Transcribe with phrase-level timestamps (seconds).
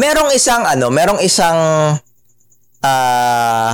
[0.00, 1.58] merong isang ano, merong isang
[2.80, 3.72] uh,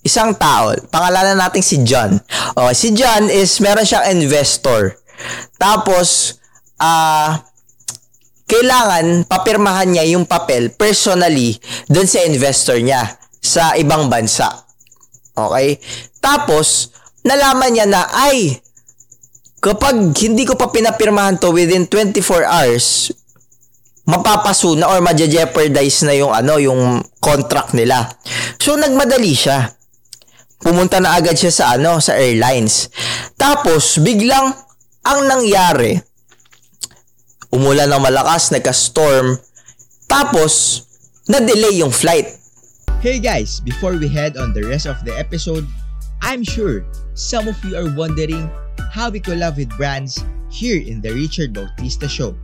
[0.00, 2.16] isang tao, pangalanan natin si John.
[2.56, 4.96] Okay, si John is meron siyang investor.
[5.60, 6.40] Tapos
[6.80, 7.30] ah uh,
[8.46, 11.58] kailangan papirmahan niya yung papel personally
[11.90, 14.46] doon sa investor niya sa ibang bansa.
[15.36, 15.82] Okay?
[16.22, 16.90] Tapos,
[17.26, 18.58] nalaman niya na, ay,
[19.60, 23.10] kapag hindi ko pa pinapirmahan to within 24 hours,
[24.06, 28.06] mapapaso na or ma-jeopardize na yung ano, yung contract nila.
[28.62, 29.74] So nagmadali siya.
[30.62, 32.88] Pumunta na agad siya sa ano, sa airlines.
[33.34, 34.54] Tapos biglang
[35.06, 35.98] ang nangyari,
[37.52, 39.38] umulan ng malakas, nagka-storm,
[40.10, 40.82] tapos
[41.26, 42.30] na-delay yung flight.
[43.02, 45.66] Hey guys, before we head on the rest of the episode,
[46.22, 46.82] I'm sure
[47.14, 48.50] some of you are wondering
[48.90, 52.34] how we collab with brands here in the Richard Bautista Show.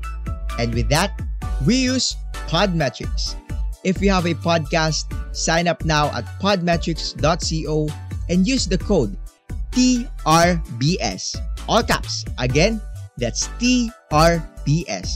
[0.60, 1.16] And with that,
[1.66, 2.16] we use
[2.48, 3.36] Podmetrics.
[3.84, 7.88] If you have a podcast, sign up now at podmetrics.co
[8.28, 9.16] and use the code
[9.72, 11.36] TRBS.
[11.68, 12.24] All caps.
[12.38, 12.80] Again,
[13.16, 15.08] that's TRBS.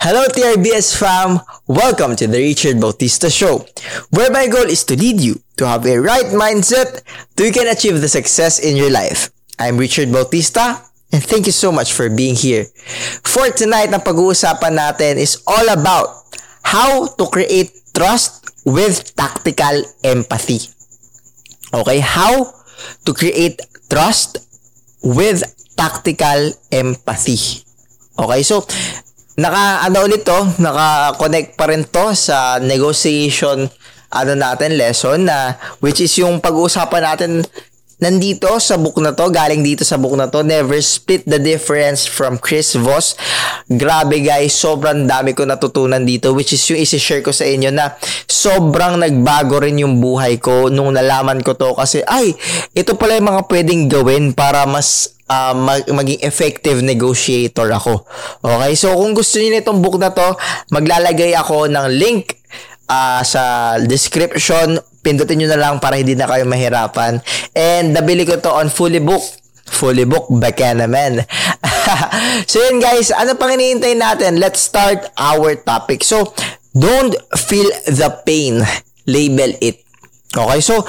[0.00, 1.44] Hello TRBS fam!
[1.66, 3.66] Welcome to the Richard Bautista Show,
[4.16, 7.04] where my goal is to lead you to have a right mindset
[7.36, 9.28] so you can achieve the success in your life.
[9.58, 10.80] I'm Richard Bautista,
[11.12, 12.64] and thank you so much for being here.
[13.28, 16.16] For tonight, ang pag-uusapan natin is all about
[16.64, 20.62] how to create trust with tactical empathy.
[21.74, 22.54] Okay, how
[23.02, 23.58] to create
[23.90, 24.38] trust
[25.02, 25.42] with
[25.74, 27.66] tactical empathy.
[28.14, 28.62] Okay, so
[29.34, 33.66] naka ano ulit to, naka-connect pa rin to sa negotiation
[34.14, 37.32] ano natin lesson na which is yung pag-uusapan natin
[37.98, 42.06] nandito sa book na to, galing dito sa book na to, Never Split the Difference
[42.06, 43.18] from Chris Voss.
[43.66, 47.98] Grabe guys, sobrang dami ko natutunan dito which is yung isi-share ko sa inyo na
[48.24, 52.32] sobrang nagbago rin yung buhay ko nung nalaman ko to kasi ay,
[52.72, 58.08] ito pala yung mga pwedeng gawin para mas uh, mag- maging effective negotiator ako.
[58.40, 60.34] Okay, so kung gusto niyo nitong book na to,
[60.72, 62.38] maglalagay ako ng link
[62.88, 67.22] uh, sa description pindutin nyo na lang para hindi na kayo mahirapan.
[67.54, 69.22] And nabili ko to on Fully Book.
[69.68, 71.22] Fully Book, baka naman.
[72.50, 74.40] so yun guys, ano pang hinihintay natin?
[74.40, 76.02] Let's start our topic.
[76.02, 76.32] So,
[76.72, 78.64] don't feel the pain.
[79.08, 79.84] Label it.
[80.28, 80.84] Okay, so,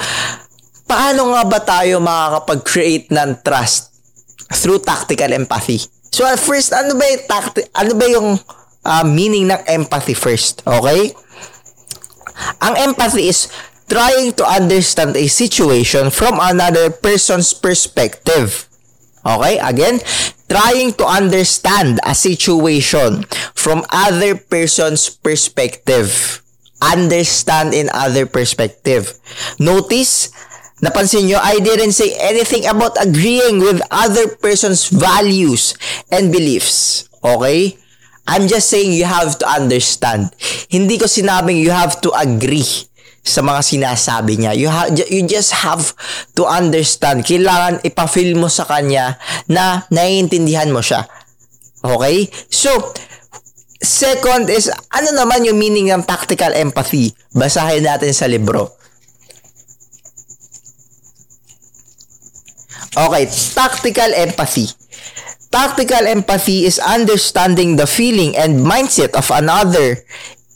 [0.84, 3.94] paano nga ba tayo makakapag-create ng trust
[4.52, 5.80] through tactical empathy?
[6.10, 8.28] So, at first, ano ba yung, tacti- ano ba yung
[8.84, 10.60] uh, meaning ng empathy first?
[10.66, 11.14] Okay?
[12.60, 13.48] Ang empathy is
[13.90, 18.70] trying to understand a situation from another person's perspective.
[19.26, 19.58] Okay?
[19.58, 19.98] Again,
[20.46, 23.26] trying to understand a situation
[23.58, 26.40] from other person's perspective.
[26.80, 29.18] Understand in other perspective.
[29.58, 30.32] Notice,
[30.80, 35.74] napansin nyo, I didn't say anything about agreeing with other person's values
[36.08, 37.10] and beliefs.
[37.20, 37.76] Okay?
[38.30, 40.30] I'm just saying you have to understand.
[40.70, 42.89] Hindi ko sinabing you have to agree
[43.20, 44.52] sa mga sinasabi niya.
[44.56, 45.92] You, ha- you just have
[46.34, 47.22] to understand.
[47.24, 51.04] Kailangan ipa-feel mo sa kanya na naiintindihan mo siya.
[51.84, 52.28] Okay?
[52.48, 52.72] So,
[53.80, 57.12] second is, ano naman yung meaning ng tactical empathy?
[57.32, 58.80] Basahin natin sa libro.
[62.90, 64.66] Okay, tactical empathy.
[65.50, 70.02] Tactical empathy is understanding the feeling and mindset of another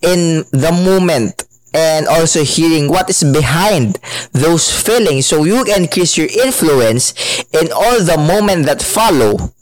[0.03, 1.44] in the moment
[1.75, 3.99] and also hearing what is behind
[4.31, 5.27] those feelings.
[5.27, 7.13] So you can increase your influence
[7.51, 9.53] in all the moment that follow.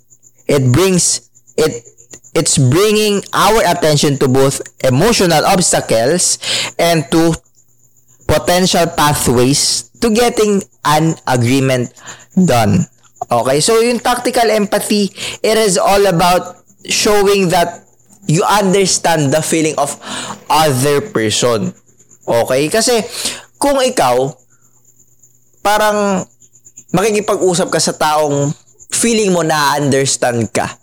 [0.46, 1.88] It brings it
[2.34, 6.38] it's bringing our attention to both emotional obstacles
[6.78, 7.34] and to
[8.28, 11.92] potential pathways to getting an agreement
[12.36, 12.84] done.
[13.30, 15.08] Okay so yung tactical empathy
[15.40, 17.88] it is all about showing that
[18.28, 19.96] you understand the feeling of
[20.50, 21.72] other person
[22.22, 22.70] Okay?
[22.70, 23.02] Kasi,
[23.58, 24.30] kung ikaw,
[25.62, 26.26] parang
[26.92, 28.50] makikipag-usap ka sa taong
[28.92, 30.78] feeling mo na understand ka,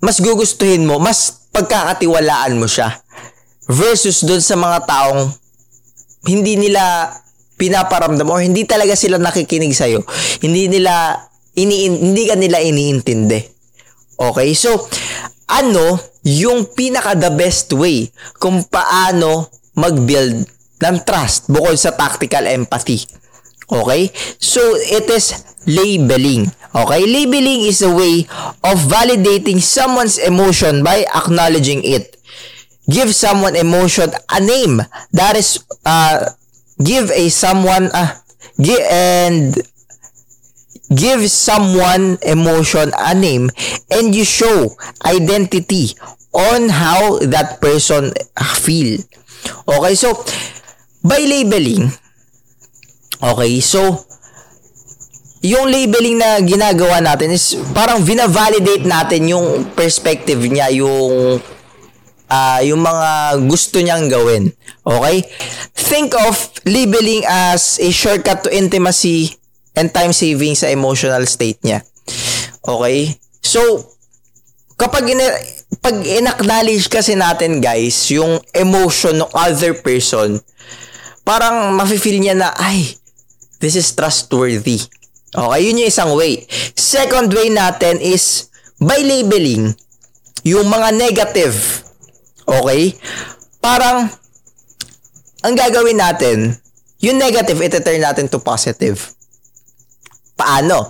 [0.00, 3.02] mas gugustuhin mo, mas pagkakatiwalaan mo siya
[3.68, 5.28] versus doon sa mga taong
[6.24, 7.12] hindi nila
[7.58, 10.06] pinaparamdam or hindi talaga sila nakikinig sa'yo.
[10.40, 11.18] Hindi nila,
[11.58, 13.40] ini, hindi ka nila iniintindi.
[14.16, 14.54] Okay?
[14.54, 14.86] So,
[15.50, 18.08] ano yung pinaka the best way
[18.38, 20.44] kung paano mag-build
[20.82, 22.98] ng trust bukod sa tactical empathy.
[23.70, 24.10] Okay?
[24.42, 25.32] So, it is
[25.70, 26.50] labeling.
[26.74, 27.02] Okay?
[27.06, 28.26] Labeling is a way
[28.66, 32.18] of validating someone's emotion by acknowledging it.
[32.88, 34.80] Give someone emotion a name.
[35.12, 36.34] That is, uh,
[36.82, 38.16] give a someone, uh,
[38.56, 39.52] give, and
[40.94, 43.50] give someone emotion a name
[43.90, 44.72] and you show
[45.04, 45.92] identity
[46.32, 48.12] on how that person
[48.56, 49.00] feel.
[49.68, 50.16] Okay, so
[51.04, 51.92] by labeling,
[53.20, 54.08] okay, so
[55.44, 61.38] yung labeling na ginagawa natin is parang vina-validate natin yung perspective niya, yung
[62.28, 64.50] uh, yung mga gusto niyang gawin.
[64.84, 65.24] Okay?
[65.74, 66.34] Think of
[66.68, 69.38] labeling as a shortcut to intimacy
[69.78, 71.82] and time saving sa emotional state niya.
[72.66, 73.14] Okay?
[73.40, 73.60] So,
[74.78, 75.42] kapag ina-
[75.82, 80.40] pag in-acknowledge kasi natin guys, yung emotion ng other person,
[81.26, 82.96] parang mafe-feel niya na, ay,
[83.60, 84.80] this is trustworthy.
[85.28, 86.48] Okay, yun yung isang way.
[86.72, 88.48] Second way natin is
[88.80, 89.76] by labeling
[90.46, 91.84] yung mga negative.
[92.48, 92.96] Okay?
[93.60, 94.08] Parang
[95.44, 96.56] ang gagawin natin,
[97.04, 99.12] yung negative, iti-turn natin to positive.
[100.34, 100.88] Paano?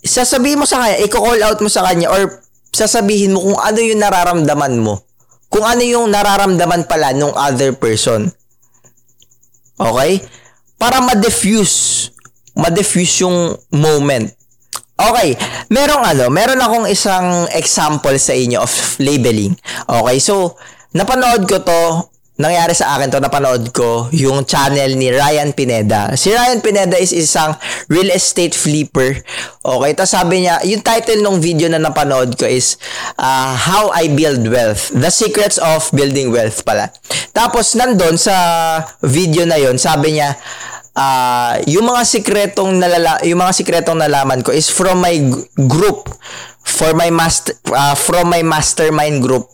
[0.00, 2.40] Sasabihin mo sa kanya, i-call out mo sa kanya or
[2.80, 5.04] sasabihin mo kung ano yung nararamdaman mo.
[5.52, 8.32] Kung ano yung nararamdaman pala ng other person.
[9.76, 10.24] Okay?
[10.80, 12.08] Para ma-diffuse
[12.60, 14.28] ma-diffuse yung moment.
[15.00, 15.32] Okay,
[15.72, 19.56] merong ano, meron akong isang example sa inyo of labeling.
[19.88, 20.60] Okay, so
[20.92, 21.80] napanood ko to,
[22.40, 26.16] nangyari sa akin to, napanood ko yung channel ni Ryan Pineda.
[26.16, 27.52] Si Ryan Pineda is isang
[27.92, 29.20] real estate flipper.
[29.60, 32.80] Okay, tapos sabi niya, yung title ng video na napanood ko is
[33.20, 34.96] uh, How I Build Wealth.
[34.96, 36.88] The Secrets of Building Wealth pala.
[37.36, 38.34] Tapos nandun sa
[39.04, 40.32] video na yon sabi niya,
[40.96, 45.14] uh, yung mga sikretong nalala yung mga sikretong nalaman ko is from my
[45.68, 46.08] group
[46.64, 49.46] for my master uh, from my mastermind group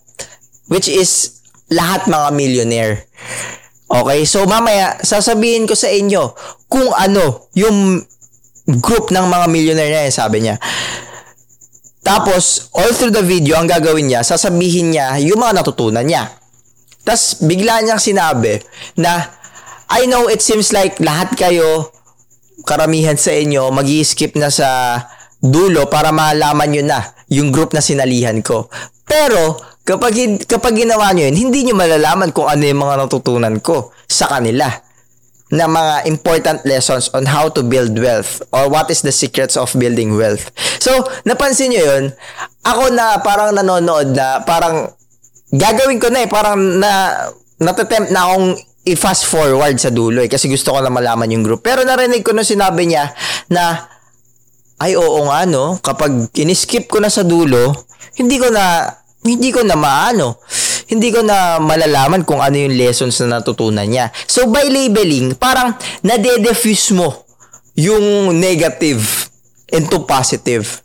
[0.66, 1.35] which is
[1.72, 2.94] lahat mga millionaire.
[3.86, 6.34] Okay, so mamaya sasabihin ko sa inyo
[6.66, 8.02] kung ano yung
[8.82, 10.58] group ng mga millionaire na yan, sabi niya.
[12.02, 16.30] Tapos, all through the video, ang gagawin niya, sasabihin niya yung mga natutunan niya.
[17.02, 18.62] Tapos, bigla niyang sinabi
[18.98, 19.26] na
[19.86, 21.94] I know it seems like lahat kayo,
[22.66, 24.98] karamihan sa inyo, mag skip na sa
[25.38, 26.98] dulo para malaman nyo na
[27.30, 28.66] yung group na sinalihan ko.
[29.06, 33.94] Pero, kapag, kapag ginawa nyo yun, hindi nyo malalaman kung ano yung mga natutunan ko
[34.10, 34.66] sa kanila
[35.54, 39.70] na mga important lessons on how to build wealth or what is the secrets of
[39.78, 40.50] building wealth.
[40.82, 42.04] So, napansin nyo yun,
[42.66, 44.90] ako na parang nanonood na parang
[45.54, 46.92] gagawin ko na eh, parang na
[47.62, 51.62] natatempt na akong i-fast forward sa dulo eh, kasi gusto ko na malaman yung group.
[51.62, 53.14] Pero narinig ko na sinabi niya
[53.46, 53.86] na
[54.82, 57.86] ay oo nga no, kapag in-skip ko na sa dulo,
[58.18, 58.90] hindi ko na
[59.26, 60.38] hindi ko na maano,
[60.86, 64.14] hindi ko na malalaman kung ano yung lessons na natutunan niya.
[64.30, 65.74] So by labeling, parang
[66.06, 67.26] nade-diffuse mo
[67.74, 69.28] yung negative
[69.74, 70.80] into positive.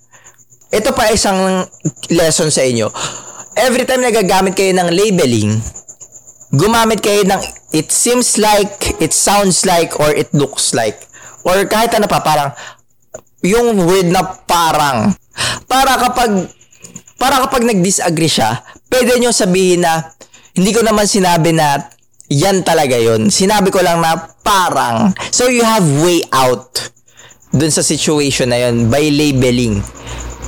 [0.74, 1.68] Ito pa isang
[2.10, 2.90] lesson sa inyo.
[3.54, 5.60] Every time nagagamit kayo ng labeling,
[6.56, 11.08] gumamit kayo ng it seems like, it sounds like, or it looks like.
[11.48, 12.52] Or kahit ano pa, parang,
[13.42, 15.16] yung word na parang,
[15.66, 16.52] para kapag,
[17.22, 20.10] para kapag nag-disagree siya, pwede nyo sabihin na,
[20.58, 21.86] hindi ko naman sinabi na,
[22.34, 25.14] yan talaga yon Sinabi ko lang na parang.
[25.30, 26.90] So you have way out
[27.54, 29.86] dun sa situation na yon by labeling.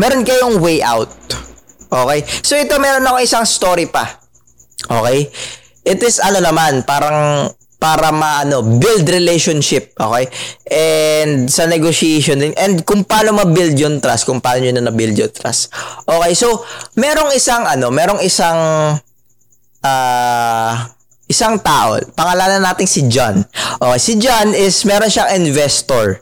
[0.00, 1.12] Meron kayong way out.
[1.92, 2.24] Okay?
[2.40, 4.08] So ito meron ako isang story pa.
[4.88, 5.28] Okay?
[5.84, 10.28] It is ano naman, parang para maano build relationship okay
[10.68, 15.16] and sa negotiation din and kung paano ma-build yung trust kung paano niyo na na-build
[15.16, 15.72] yung trust
[16.04, 16.60] okay so
[17.00, 18.60] merong isang ano merong isang
[19.84, 20.72] uh,
[21.30, 23.40] isang tao pangalanan natin si John
[23.78, 26.20] okay si John is meron siyang investor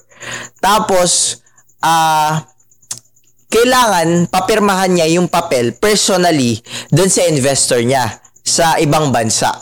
[0.61, 1.41] tapos
[1.81, 2.35] ah uh,
[3.49, 6.61] kailangan papirmahan niya yung papel personally
[6.93, 9.53] doon sa investor niya sa ibang bansa.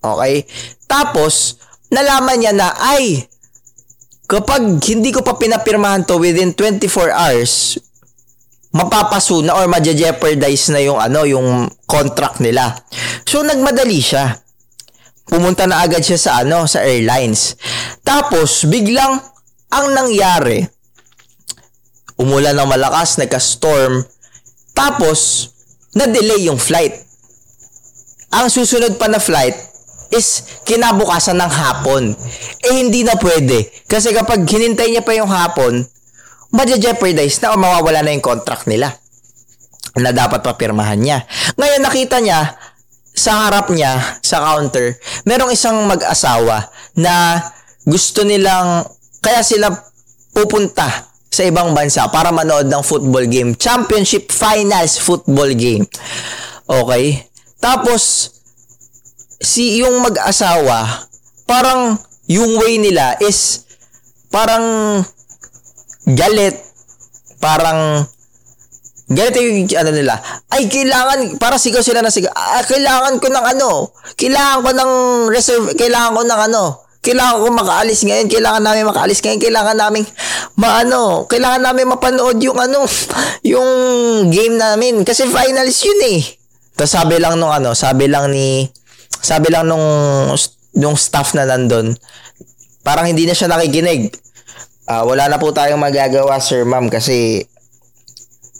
[0.00, 0.44] Okay?
[0.84, 1.56] Tapos,
[1.88, 3.24] nalaman niya na, ay,
[4.28, 7.80] kapag hindi ko pa pinapirmahan to within 24 hours,
[8.72, 12.72] mapapasuna or ma-jeopardize na yung ano, yung contract nila.
[13.32, 14.44] So, nagmadali siya.
[15.24, 17.56] Pumunta na agad siya sa ano, sa airlines.
[18.04, 19.16] Tapos, biglang,
[19.72, 20.60] ang nangyari,
[22.20, 24.04] umulan ng malakas, nagka-storm,
[24.76, 25.48] tapos,
[25.96, 26.92] na-delay yung flight.
[28.36, 29.56] Ang susunod pa na flight
[30.12, 32.12] is kinabukasan ng hapon.
[32.60, 33.72] Eh, hindi na pwede.
[33.88, 35.80] Kasi kapag hinintay niya pa yung hapon,
[36.52, 38.92] madja-jeopardize na o mawawala na yung contract nila
[39.96, 41.24] na dapat papirmahan niya.
[41.56, 42.60] Ngayon, nakita niya,
[43.12, 44.96] sa harap niya, sa counter,
[45.28, 47.40] merong isang mag-asawa na
[47.84, 48.88] gusto nilang,
[49.20, 49.68] kaya sila
[50.32, 53.56] pupunta sa ibang bansa para manood ng football game.
[53.56, 55.84] Championship Finals football game.
[56.68, 57.24] Okay?
[57.60, 58.32] Tapos,
[59.40, 61.08] si yung mag-asawa,
[61.48, 61.96] parang
[62.28, 63.64] yung way nila is
[64.32, 65.00] parang
[66.08, 66.56] galit,
[67.40, 68.08] parang
[69.14, 70.14] galit yung ano nila.
[70.52, 72.32] Ay, kailangan, para sigaw sila na sigaw.
[72.32, 73.70] Ah, kailangan ko ng ano,
[74.16, 74.92] kailangan ko ng
[75.32, 76.62] reserve, kailangan ko ng ano,
[77.02, 80.02] kailangan ko makaalis ngayon, kailangan namin makaalis ngayon, kailangan namin
[80.54, 82.86] maano, kailangan namin mapanood yung ano,
[83.52, 83.68] yung
[84.30, 86.20] game namin kasi finals yun eh.
[86.78, 88.70] Tapos sabi lang nung ano, sabi lang ni
[89.18, 89.82] sabi lang nung
[90.78, 91.92] nung staff na nandun,
[92.86, 94.14] parang hindi na siya nakikinig.
[94.86, 97.46] Uh, wala na po tayong magagawa, sir, ma'am, kasi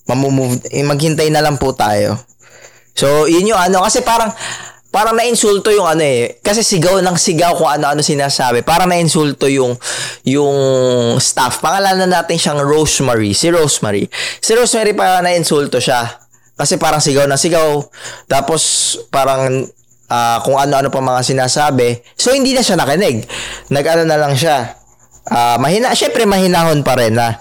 [0.06, 2.18] mamumove, eh, maghintay na lang po tayo.
[2.92, 4.32] So, yun yung ano, kasi parang
[4.92, 6.38] parang na-insulto yung ano eh.
[6.44, 8.60] Kasi sigaw ng sigaw kung ano-ano sinasabi.
[8.60, 9.72] Parang na-insulto yung,
[10.28, 10.56] yung
[11.16, 11.64] staff.
[11.64, 13.32] Pangalanan natin siyang Rosemary.
[13.32, 14.04] Si Rosemary.
[14.38, 16.04] Si Rosemary parang na-insulto siya.
[16.52, 17.80] Kasi parang sigaw na sigaw.
[18.28, 19.64] Tapos parang
[20.12, 22.04] uh, kung ano-ano pa mga sinasabi.
[22.12, 23.24] So hindi na siya nakinig.
[23.72, 24.76] Nag-ano na lang siya.
[25.24, 27.40] Uh, mahina, syempre mahinahon pa rin na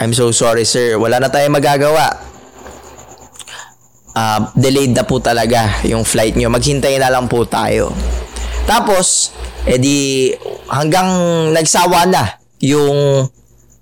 [0.00, 2.30] I'm so sorry sir, wala na tayong magagawa
[4.14, 6.50] uh, delayed na po talaga yung flight nyo.
[6.50, 7.92] Maghintay na lang po tayo.
[8.66, 9.34] Tapos,
[9.66, 10.30] edi
[10.70, 11.08] hanggang
[11.50, 13.26] nagsawa na yung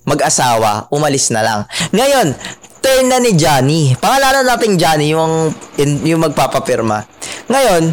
[0.08, 1.60] mag-asawa, umalis na lang.
[1.92, 2.32] Ngayon,
[2.80, 3.92] turn na ni Johnny.
[4.00, 7.04] Pangalanan natin Johnny, yung, yung magpapapirma.
[7.52, 7.92] Ngayon,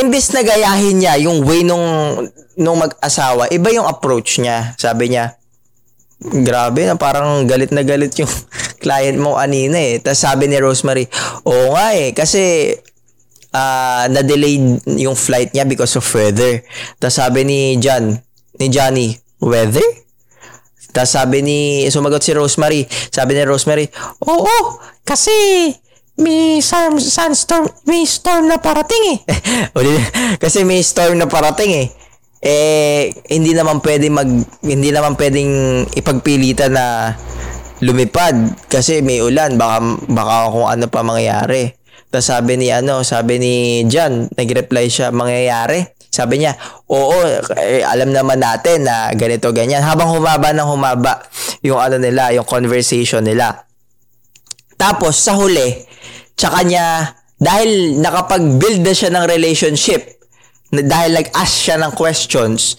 [0.00, 1.84] imbis na gayahin niya yung way nung,
[2.56, 4.72] nung mag-asawa, iba yung approach niya.
[4.80, 5.36] Sabi niya,
[6.20, 8.28] grabe na parang galit na galit yung
[8.84, 9.96] client mo kanina eh.
[10.04, 11.08] Tapos sabi ni Rosemary,
[11.48, 12.72] oo nga eh, kasi
[13.56, 16.60] uh, na-delayed yung flight niya because of weather.
[17.00, 18.20] Tapos sabi ni John,
[18.60, 19.84] ni Johnny, weather?
[20.92, 21.58] Tapos sabi ni,
[21.88, 23.88] sumagot si Rosemary, sabi ni Rosemary,
[24.28, 25.32] oo, kasi
[26.20, 29.18] may storm, sunstorm, may storm na parating eh.
[30.42, 31.99] kasi may storm na parating eh
[32.40, 34.28] eh hindi naman pwede mag
[34.64, 37.12] hindi naman pwedeng ipagpilitan na
[37.84, 39.76] lumipad kasi may ulan baka
[40.08, 41.76] baka kung ano pa mangyayari.
[42.10, 43.54] Tapos sabi ni ano, sabi ni
[43.86, 45.86] John, nag-reply siya, mangyayari.
[46.10, 46.58] Sabi niya,
[46.90, 47.22] oo,
[47.54, 49.86] eh, alam naman natin na ganito, ganyan.
[49.86, 51.22] Habang humaba ng humaba
[51.62, 53.62] yung ano nila, yung conversation nila.
[54.74, 55.86] Tapos, sa huli,
[56.34, 60.19] tsaka niya, dahil nakapag-build na siya ng relationship
[60.70, 62.78] dahil nag-ask siya ng questions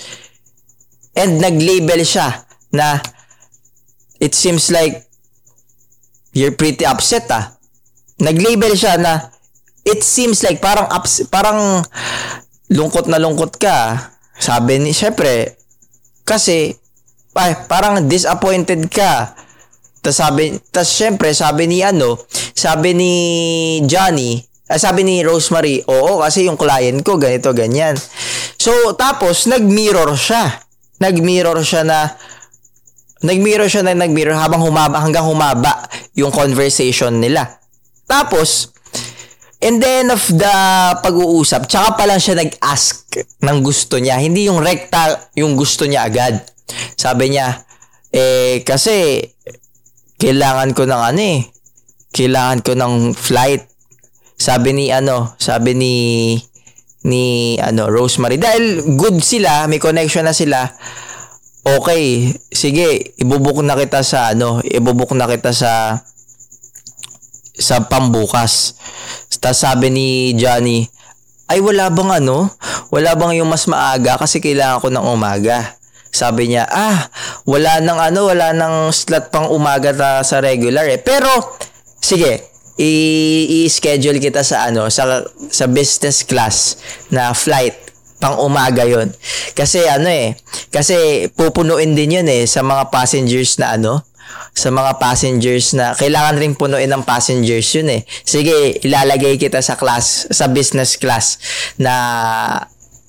[1.16, 3.04] and nag-label siya na
[4.24, 5.04] it seems like
[6.32, 7.60] you're pretty upset ah.
[8.22, 9.32] Nag-label siya na
[9.84, 11.84] it seems like parang ups, parang
[12.72, 14.10] lungkot na lungkot ka.
[14.42, 15.60] Sabi ni, syempre,
[16.24, 16.74] kasi
[17.36, 19.36] ay, parang disappointed ka.
[20.02, 22.18] Tapos sabi, tas syempre, sabi ni ano,
[22.58, 23.14] sabi ni
[23.86, 28.00] Johnny, Ah, sabi ni Rosemary, oo kasi yung client ko ganito, ganyan.
[28.56, 30.64] So, tapos nag-mirror siya.
[31.04, 32.16] Nag-mirror siya na
[33.22, 35.86] nag-mirror siya na nag-mirror habang humaba hanggang humaba
[36.16, 37.60] yung conversation nila.
[38.08, 38.72] Tapos
[39.62, 40.56] in the end of the
[41.06, 43.14] pag-uusap, tsaka pa lang siya nag-ask
[43.46, 44.18] ng gusto niya.
[44.18, 46.42] Hindi yung rekta yung gusto niya agad.
[46.98, 47.62] Sabi niya,
[48.12, 49.22] eh kasi
[50.18, 51.40] kailangan ko ng ano eh,
[52.12, 53.71] kailangan ko ng flight.
[54.42, 55.94] Sabi ni ano, sabi ni
[57.06, 60.66] ni ano Rosemary dahil good sila, may connection na sila.
[61.62, 66.02] Okay, sige, ibubuk na kita sa ano, ibubuk na kita sa
[67.54, 68.74] sa pambukas.
[69.38, 70.90] Tapos sabi ni Johnny,
[71.46, 72.50] ay wala bang ano?
[72.90, 75.78] Wala bang yung mas maaga kasi kailangan ko ng umaga.
[76.10, 77.14] Sabi niya, ah,
[77.46, 81.00] wala nang ano, wala nang slot pang umaga ta sa regular eh.
[81.00, 81.30] Pero,
[82.02, 86.80] sige, i-schedule kita sa ano, sa, sa business class
[87.12, 89.10] na flight pang umaga yon
[89.58, 90.38] Kasi ano eh,
[90.70, 94.06] kasi pupunuin din yun eh sa mga passengers na ano,
[94.54, 98.02] sa mga passengers na kailangan ring punuin ng passengers yun eh.
[98.06, 101.42] Sige, ilalagay kita sa class, sa business class
[101.82, 101.96] na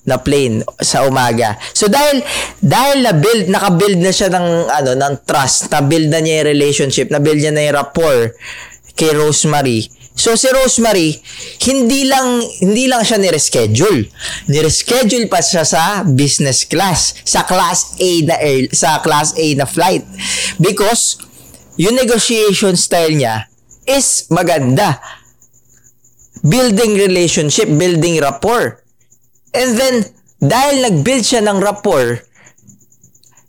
[0.03, 1.55] na plane sa umaga.
[1.71, 2.19] So dahil
[2.59, 6.51] dahil na build naka-build na siya ng ano ng trust, na build na niya yung
[6.51, 8.35] relationship, na build niya na yung rapport
[8.93, 9.89] kay Rosemary.
[10.13, 11.17] So si Rosemary,
[11.65, 14.05] hindi lang hindi lang siya ni-reschedule.
[14.49, 19.65] Ni-reschedule pa siya sa business class, sa class A na air, sa class A na
[19.65, 20.05] flight.
[20.61, 21.17] Because
[21.81, 23.49] yung negotiation style niya
[23.89, 25.01] is maganda.
[26.45, 28.85] Building relationship, building rapport.
[29.55, 29.95] And then,
[30.43, 32.21] dahil nag-build siya ng rapport,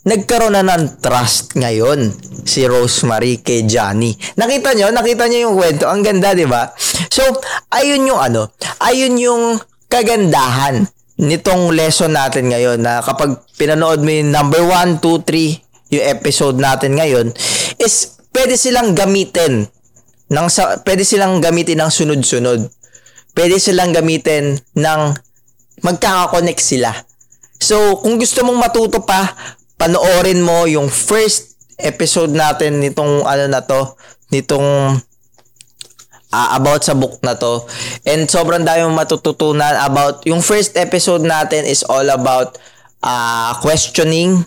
[0.05, 2.13] nagkaroon na ng trust ngayon
[2.45, 4.13] si Rosemary kay Johnny.
[4.37, 4.93] Nakita nyo?
[4.93, 5.89] Nakita nyo yung kwento?
[5.89, 6.69] Ang ganda, di ba?
[7.09, 7.25] So,
[7.73, 8.53] ayun yung ano,
[8.85, 9.43] ayun yung
[9.89, 10.85] kagandahan
[11.17, 16.57] nitong lesson natin ngayon na kapag pinanood mo yung number 1, 2, 3, yung episode
[16.61, 17.33] natin ngayon,
[17.81, 19.65] is pwede silang gamitin
[20.29, 22.61] ng sa, pwede silang gamitin ng sunod-sunod.
[23.35, 25.01] Pwede silang gamitin ng
[25.83, 26.95] magkakakonect sila.
[27.59, 29.35] So, kung gusto mong matuto pa,
[29.79, 33.99] panoorin mo yung first episode natin nitong ano na to,
[34.31, 34.99] nitong
[36.35, 37.63] uh, about sa book na to.
[38.03, 42.59] And sobrang dami mong matututunan about yung first episode natin is all about
[43.03, 44.43] uh, questioning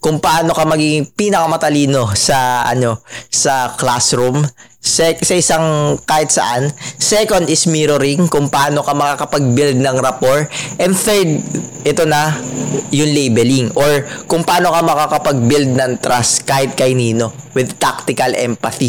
[0.00, 4.40] kung paano ka magiging pinakamatalino sa ano sa classroom
[4.80, 5.66] Sec- sa isang
[6.08, 6.72] kahit saan.
[6.96, 10.48] Second is mirroring, kung paano ka makakapag-build ng rapport.
[10.80, 11.44] And third,
[11.84, 12.32] ito na,
[12.88, 13.76] yung labeling.
[13.76, 18.88] Or kung paano ka makakapag-build ng trust kahit kay Nino with tactical empathy.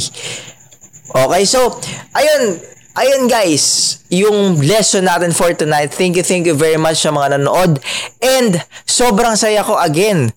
[1.11, 1.75] Okay, so,
[2.15, 2.55] ayun,
[2.95, 5.91] ayun guys, yung lesson natin for tonight.
[5.91, 7.83] Thank you, thank you very much sa mga nanood.
[8.23, 10.31] And sobrang saya ko again.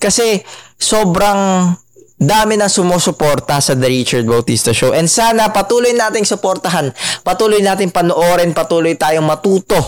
[0.00, 0.40] Kasi
[0.78, 1.74] sobrang
[2.20, 4.92] dami na sumusuporta sa The Richard Bautista Show.
[4.92, 6.92] And sana patuloy nating suportahan,
[7.24, 9.80] patuloy nating panoorin, patuloy tayong matuto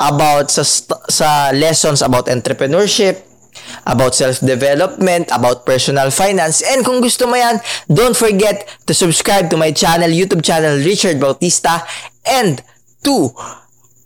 [0.00, 0.64] about sa,
[1.12, 3.20] sa lessons about entrepreneurship,
[3.84, 6.64] about self-development, about personal finance.
[6.64, 7.60] And kung gusto mo yan,
[7.92, 11.84] don't forget to subscribe to my channel, YouTube channel, Richard Bautista.
[12.24, 12.64] And
[13.04, 13.36] to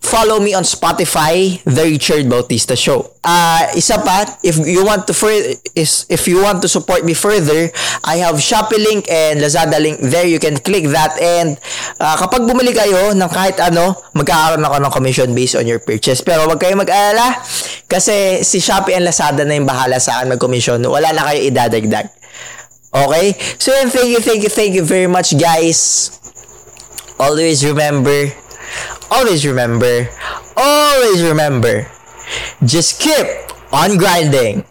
[0.01, 3.21] follow me on Spotify, The Richard Bautista Show.
[3.21, 7.13] Uh, isa pa, if you want to further, is if you want to support me
[7.13, 7.69] further,
[8.03, 10.27] I have Shopee link and Lazada link there.
[10.27, 11.61] You can click that and
[12.01, 16.25] uh, kapag bumili kayo ng kahit ano, magkakaroon ako ng commission based on your purchase.
[16.25, 17.37] Pero wag kayo mag-alala
[17.85, 20.81] kasi si Shopee and Lazada na yung bahala sa akin mag-commission.
[20.81, 22.09] Wala na kayo idadagdag.
[22.91, 23.39] Okay?
[23.61, 26.11] So, thank you, thank you, thank you very much, guys.
[27.21, 28.33] Always remember,
[29.11, 30.09] always remember,
[30.57, 31.87] always remember,
[32.65, 33.27] just keep
[33.73, 34.65] on grinding.